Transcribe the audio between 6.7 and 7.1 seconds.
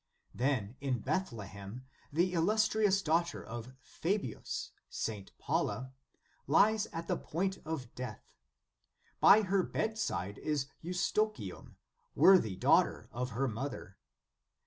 at